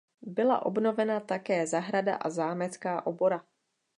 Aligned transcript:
Byla 0.21 0.65
obnovena 0.65 1.19
také 1.19 1.67
zahrada 1.67 2.15
a 2.15 2.29
zámecká 2.29 3.05
obora. 3.05 3.45